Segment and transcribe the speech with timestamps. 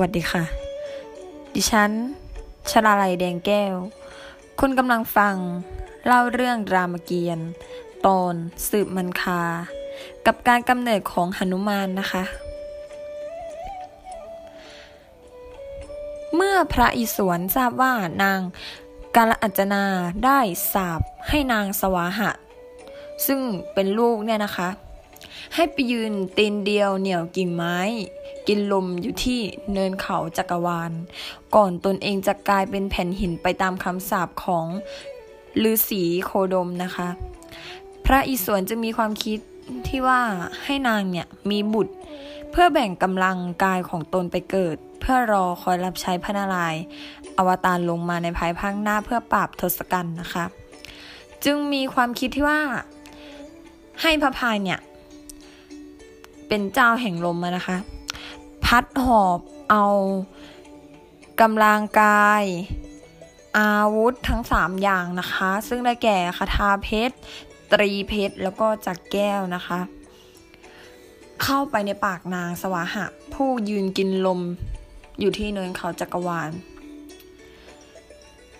[0.00, 0.44] วัสดีค่ะ
[1.54, 1.90] ดิฉัน
[2.70, 3.74] ชลาลัยแดงแก้ว
[4.60, 5.36] คุณกำลังฟัง
[6.06, 7.48] เล่าเรื่องรามเกียรติ์
[8.06, 8.34] ตอน
[8.68, 9.42] สืบมันคา
[10.26, 12.24] กับการกำเนิดของหนุมานนะคะ
[16.34, 17.92] เมื่อพระอิศวรทราบว่า
[18.22, 18.40] นาง
[19.16, 19.84] กาลอัจนา
[20.24, 20.40] ได้
[20.72, 22.30] สาบให้นางสวาหะ
[23.26, 23.40] ซึ่ง
[23.72, 24.68] เป็นลูกเนี่ยนะคะ
[25.54, 27.78] ให้ไปยืนตีนเดียวเหนี่ยวกิ่งไม้
[28.48, 29.40] กินลมอยู่ที่
[29.72, 30.92] เนินเขาจักรวาล
[31.54, 34.66] ก่อนตนเองจะกลายเป็นแผ่นหินไปตามคำสาปของ
[35.70, 37.08] ฤาษีโคดมนะคะ
[38.04, 39.38] พระอิศวรจะมีความคิด
[39.88, 40.20] ที่ว่า
[40.64, 41.94] ให้นางเนี่ยมีบุตร
[42.50, 46.82] เพื่อแบ่งกำลังกายของตนไปเกิด เพื่อรอคอยรับใช้พระนารายณ์
[47.36, 50.44] อวตารลงมาในภายภาคหน้าเพื่อปราบทศกัณฐ์นะคะ
[51.44, 52.60] จึงมีความคิดที่ว่า
[54.02, 54.80] ให้พระพายเนี่ย
[56.48, 57.76] เป็นเจ้าแห่งลมนะคะ
[58.66, 59.38] พัดหอบ
[59.70, 59.86] เอา
[61.40, 62.44] กำลังกาย
[63.58, 67.16] อาวุธทั้งสามอย่างนะคะ ซึ่งได้แก่คาถาเพชร
[67.72, 69.80] ตรีเพชร แล้วก็จักแก้วนะคะ
[71.42, 73.04] เข้าไปในปากนางสวาหะ
[73.34, 74.40] ผู้ยืนกินลม
[75.20, 76.50] อยู่ที่เนินเขาจักรวาล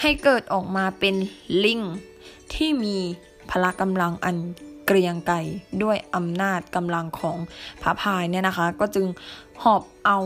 [0.00, 1.14] ให้เกิดออกมาเป็น
[1.64, 1.80] ลิง
[2.54, 2.96] ที่มี
[3.50, 4.36] พละกำลังอัน
[4.92, 5.36] เกรียงไกร
[5.82, 7.38] ด้วยอำนาจกำลังของ
[7.82, 9.06] พระพายเนี่ยนะคะ ก็จึง
[9.62, 10.18] หอบเอา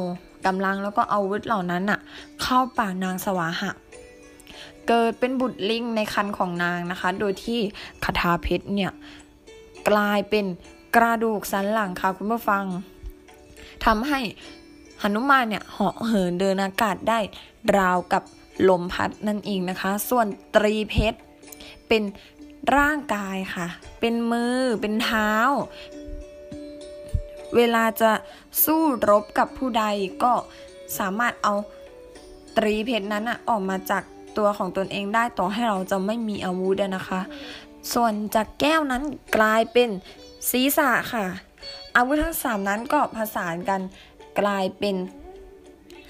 [0.46, 2.00] กำลังแล้วก็อาวุธเหล่านั้นอะ
[2.42, 3.70] เข้าปากนางสวาหะ
[4.88, 7.60] เกิดเป็นบุตรลิงในคันของนางนะคะ โดยที่
[8.04, 8.92] คาถาเพชรเนี่ย
[9.88, 10.46] กลายเป็น
[10.96, 12.64] กระดูกสันหลังค่ะคุณผู้ฟัง
[13.84, 14.20] ทำให้
[15.00, 17.18] หนุมานเนี่ยเหาะเหินเดินอากาศได้
[17.78, 18.22] ราวกับ
[18.68, 21.18] ลมพัดนั่นเองนะคะ ส่วนตรีเพชร
[21.88, 22.02] เป็น
[22.76, 23.66] ร่างกายค่ะ
[24.00, 25.32] เป็นมือ เป็นเท้า
[27.56, 28.12] เวลาจะ
[28.64, 29.84] สู้รบกับผู้ใด
[30.22, 30.32] ก็
[30.98, 31.54] สามารถเอา
[32.56, 34.03] ตรีเพชรนั้นอะออกมาจาก
[34.36, 37.20] ตัวของตนเองได้ต่อให้เราจะไม่มีอาวุธนะคะ
[37.92, 39.03] ส่วนจากแก้วนั้น
[39.36, 39.88] กลายเป็น
[40.50, 41.24] ศีรษะค่ะ
[41.97, 43.80] อาวุธทั้งสามนั้นก็ผสานกัน
[44.41, 44.97] กลายเป็น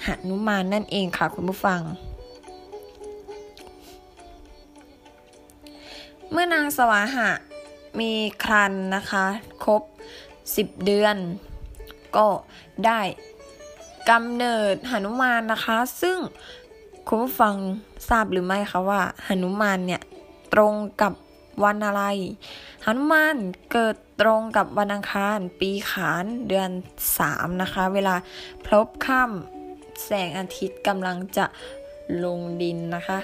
[0.06, 1.80] หนุมานนั่นเองค่ะคุณผู้ฟัง
[6.36, 7.28] เมื่อนางสวาหะ
[8.00, 8.12] มี
[8.44, 9.26] ครันนะคะ
[9.64, 9.82] ครบ
[10.34, 11.16] 10 เดือน
[12.16, 12.28] ก็
[12.86, 13.00] ได้
[14.10, 16.18] กำเนิดหนุมานนะคะ ซึ่ง
[17.06, 17.54] คุณผู้ฟัง
[18.08, 20.02] ทราบหรือไม่คะว่าหนุมานเนี่ย
[20.54, 21.12] ตรงกับ
[21.64, 22.02] วันอะไร
[22.84, 23.36] หนุมาน
[23.72, 26.70] เกิดตรงกับวันอังคารปีขานเดือน
[27.16, 28.14] 3 นะคะ เวลา
[28.64, 31.46] พลบค่ำแสงอาทิตย์กำลังจะ
[32.24, 33.18] ลงดินนะคะ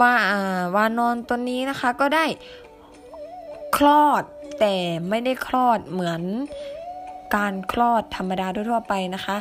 [0.00, 0.14] ว่า
[0.74, 2.26] วานอนตัวนี้นะคะก็ได้
[3.76, 4.22] คลอด
[4.60, 4.74] แต่
[5.08, 6.22] ไม่ได้คลอดเหมือน
[7.36, 9.36] การคลอดธรรมดาทั่วไปนะคะ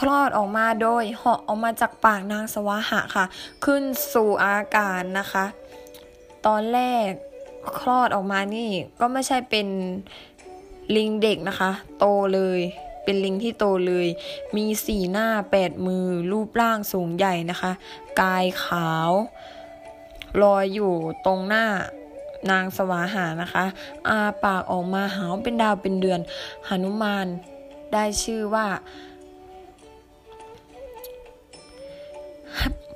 [0.00, 3.24] คลอดออกมาโดยเหาะออกมาจากปากนางสวาหะค่ะ
[3.64, 5.44] ขึ้นสู่อากาศนะคะ
[6.46, 7.08] ตอนแรก
[7.78, 9.66] คลอดออกมานี่ก็ไม่ใช่เป็น
[10.96, 12.60] ลิงเด็กนะคะ โตเลย
[13.04, 14.06] เป็นลิงที่โตเลย
[14.56, 17.72] มีสีหน้าแปดมือรูปร่างสูงใหญ่นะคะ
[18.20, 19.10] กายขาว
[20.42, 20.92] ลอยอยู่
[21.26, 21.66] ตรงหน้า
[22.50, 23.64] นางสวาหานะคะ
[24.08, 26.20] อาปากออกมาหาวเป็นดาวเป็นเดือน
[26.68, 27.26] หนุมาน
[27.92, 28.66] ได้ชื่อว่า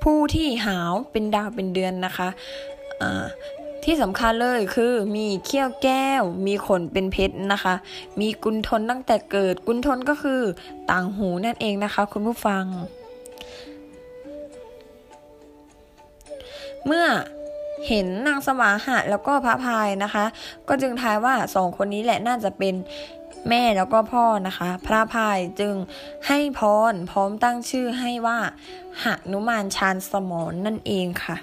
[0.03, 3.27] ผู้ที่หาวเป็นดาวเป็นเดือนนะคะะ
[3.83, 7.75] ที่สำคัญเลยคือมีเขี้ยวแก้ว มีขนเป็นเพชรนะคะ
[8.19, 10.41] มีกุนทนตั้งแต่เกิดกุนทนก็คือ
[10.91, 12.63] ต่างหูนั่นเองนะคะ คุณผู้ฟัง
[16.87, 17.07] เมื่อ
[17.87, 20.25] เห็นนางสวาหะแล้วก็พระพายนะคะ
[20.67, 22.75] ก็จึงทายว่าสองคนนี้แหละน่าจะเป็น
[23.49, 25.73] แม่แล้วก็พ่อนะคะ พระพายจึง
[26.27, 26.61] ให้พ
[26.91, 28.39] รพร้อมตั้งชื่อให้ว่า
[29.03, 31.37] หนุมานชาญสมรนนั่นเองค่ะ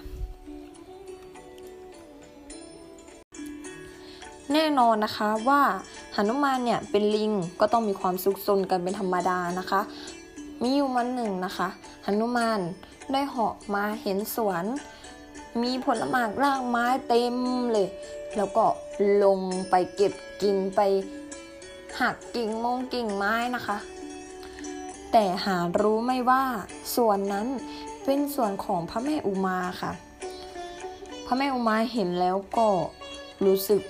[4.53, 5.63] แน่นอนนะคะว่า
[6.15, 9.81] หนุมานเนี่ยเป็นลิงก็ต้องมีความสุขสนกันเป็นธรรมดานะคะ
[10.63, 11.69] มีอยู่วันหนึ่งนะคะ
[12.05, 12.61] หนุมาน
[13.13, 14.65] ได้เหาะมาเห็นสวน
[15.63, 17.37] มีผลไม้รากไม้เต็ม
[17.73, 17.89] เลย
[18.37, 18.65] แล้วก็
[19.25, 19.41] ลง
[19.71, 20.13] ไปเก็บ
[20.43, 20.81] กิ่งไป
[22.01, 23.79] หักกิ่งมงกิ่งไม้นะคะ
[25.13, 26.43] แต่หารู้ไม่ว่า
[26.97, 27.47] ส่วนนั้น
[28.05, 29.93] เป็นส่วนของพระแม่อุมาค่ะ
[31.27, 32.69] พระแม่อุมาเห็นแล้วก็
[33.45, 33.83] รู้สึก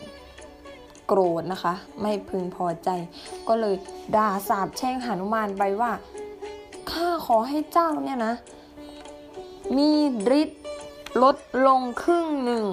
[1.06, 2.88] โกรธนะคะ ไม่พึงพอใจ
[3.48, 3.74] ก็เลย
[4.16, 5.92] ด่าสาบแช่งหนุมานไปว่า
[6.90, 8.34] ข้าขอให้เจ้าเนี่ยนะ
[9.76, 9.90] มี
[10.40, 10.63] ฤทธิ์
[11.22, 12.64] ลดลงครึ่งหนึ่ง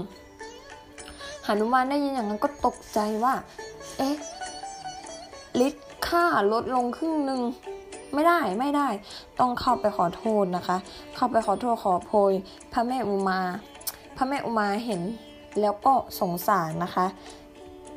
[1.46, 3.34] หนุมานได้ยินอย่างนั้นก็ตกใจว่า
[3.98, 4.16] เอ๊ะ
[5.60, 7.42] ลิตรค่าลดลงครึ่งหนึ่ง
[8.14, 8.88] ไม่ได้ไม่ได้
[9.40, 10.78] ต้องเข้าไปขอโทษนะคะ
[11.16, 12.32] เข้าไปขอโทษขอโพย
[12.74, 13.40] พระแม่อุมา
[14.18, 15.02] พระแม่อุมาเห็น
[15.62, 17.06] แล้วก็สงสารนะคะ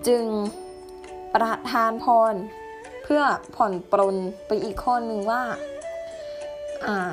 [0.06, 0.24] จึง
[1.34, 2.34] ประทานพร
[3.02, 3.22] เพื่อ
[3.56, 5.42] ผ่อนปรนไปอีกข้อหนึ่งว่า
[6.86, 7.10] อ่า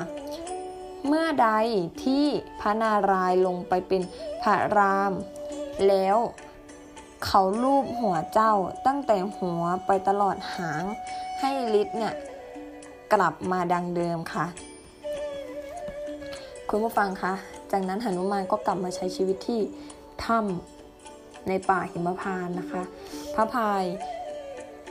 [1.06, 1.48] เมื่อใด
[2.04, 2.26] ที่
[2.60, 4.02] พระนารายณ์ลงไปเป็น
[4.42, 5.12] พระราม
[5.88, 6.16] แล้ว
[7.24, 8.52] เขาลูบหัวเจ้า
[8.86, 10.84] ตั้งแต่หัวไปตลอดหาง
[11.40, 11.50] ให้
[11.80, 12.14] ฤทธิ์เนี่ย
[13.12, 14.46] กลับมาดังเดิมค่ะ
[16.68, 17.32] คุณผู้ฟังคะ
[17.72, 19.60] จากนั้นหนุมานก็กลับมาใช้ชีวิตที่
[20.24, 22.82] ถ้ำในป่าหิมพานต์นะคะ
[23.34, 23.84] พระพาย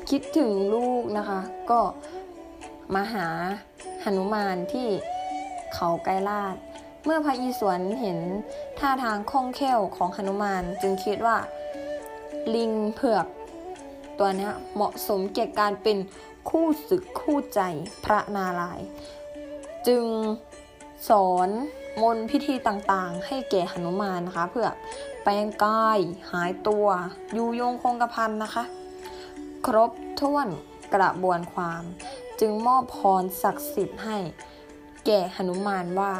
[0.09, 1.39] คิดถึงลูกนะคะ
[1.71, 1.79] ก็
[2.95, 3.27] มาหา
[4.03, 4.87] หนุมานที่
[5.73, 6.55] เขาไกลลาด
[7.05, 8.19] เมื่อพระอีสวนเห็น
[8.79, 11.37] ท่าทางคล่องแคล่วของหนุมานจึงคิดว่า
[12.55, 13.25] ลิงเผือก
[14.19, 15.97] ตัวนี้เหมาะสมแก่การเป็น
[16.49, 17.61] คู่ศึกคู่ใจ
[18.05, 18.81] พระนาราย
[19.87, 20.05] จึง
[21.09, 21.49] สอน
[22.01, 24.67] มนพิธีต่างๆ ให้แก่หนุมานนะคะ เพื่อ
[25.23, 25.99] แปลงกาย
[26.31, 26.87] หายตัว
[27.33, 28.63] อยู่ยงคงกระพันนะคะ
[29.65, 30.47] ครบถ้วน
[30.93, 31.83] กระบวนความ
[32.39, 34.17] จึงมอบพรศักดิ์สิทธิ์ให้
[35.05, 36.11] แก่หนุมานว่า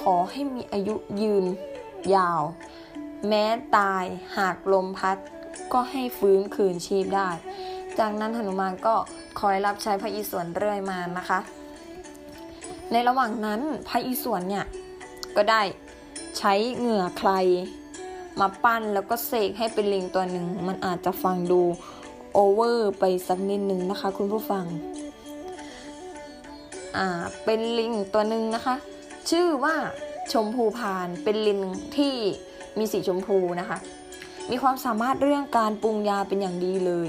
[0.00, 1.44] ขอให้มีอายุยืน
[2.14, 2.42] ยาว
[3.28, 3.44] แม้
[3.76, 4.04] ตาย
[4.36, 5.16] หากลมพัด
[5.72, 7.30] ก็ให้ฟื้นคืนชีพได้
[7.98, 8.94] จากนั้นหนุมานก็
[9.40, 11.38] คอยรับใช้พระอิศวรเรื่อยมานะคะ
[12.92, 14.66] ในระหว่างนั้นพระอิศวรเนี่ย
[15.36, 15.62] ก็ได้
[16.38, 17.32] ใช้เหงื่อใคร
[18.40, 21.62] มาปั้นแล้วก็เสกให้เป็นลิงตัวหนึ่ง มันอาจจะฟังดู
[22.32, 24.64] โอเวอร์ไปสักนิดหนึ่งนะคะคุณผู้ฟัง
[27.44, 28.76] เป็นลิงตัวหนึ่งนะคะ
[29.30, 29.74] ชื่อว่า
[30.32, 31.60] ชมพูพานเป็นลิง
[31.96, 32.14] ที่
[32.78, 33.78] มีสีชมพูนะคะ
[34.50, 37.08] มีความสามารถเรื่องการปรุงยาเป็นอย่างดีเลย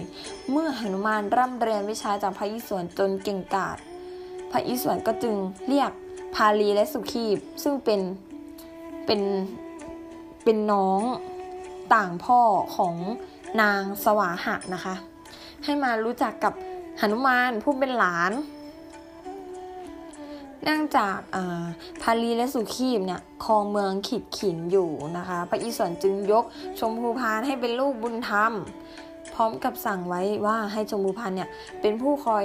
[0.52, 3.78] เมื่อหนุมานร่ำเรียนวิชาจากพระอิศวรจนเก่งกาจ
[4.52, 5.36] พระอิศวรก็จึง
[5.68, 5.92] เรียก
[6.36, 8.02] พาลีและสุขีบซึ่งเป็น
[9.06, 9.22] เป็น
[10.44, 11.02] เป็นน้อง
[11.94, 12.40] ต่างพ่อ
[12.76, 12.96] ของ
[13.62, 14.96] นางสวาหะนะคะ
[15.64, 16.54] ให้มารู้จักกับ
[17.00, 18.32] หนุมานผู้เป็นหลาน
[20.64, 21.18] เนื่องจาก
[22.02, 26.46] พาลีและสุขีบเนี่ยครองเมืองขิดขินอยู่นะคะพระอิศวรจึงยก
[26.80, 28.54] ชมพูพานให้เป็นลูกบุญธรรม
[29.34, 31.50] พร้อมกับสั่งไว้ว่าให้ชมพูพานเนี่ย
[31.82, 32.44] เป็นผู้คอย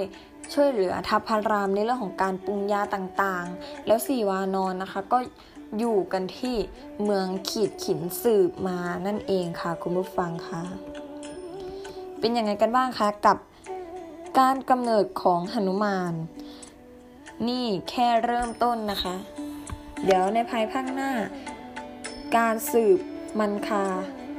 [0.54, 5.18] ช่วยเหลือทัพพารามในเรื่องของการปรุงยาต่างๆ แล้วสีวานอนนะคะก็
[5.78, 6.56] อยู่กันที่
[7.04, 10.62] เมืองขีดขินสืบมานั่นเองค่ะคุณผู้ฟังค่ะ
[12.18, 13.36] เป็นยังไงกันบ้างคะกับ
[14.38, 16.12] การกำเนิดของหนุมาน
[17.48, 19.16] นี่แค่เริ่มต้นนะคะ
[20.04, 21.10] เดี๋ยวในภายภาคหน้า
[22.36, 22.98] การสืบ
[23.38, 23.84] มันคา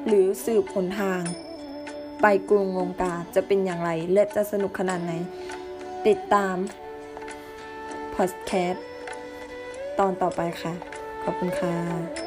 [0.07, 1.21] หรือสืบหนทาง
[2.21, 5.13] ไปกรุงลงกาจะเป็นอย่างไรเลือดจะสนุกขนาดไหน
[6.07, 6.55] ติดตาม
[8.15, 8.85] พอดแคสต์
[9.99, 10.73] ตอนต่อไปค่ะ
[11.23, 12.22] ขอบคุณค่ะ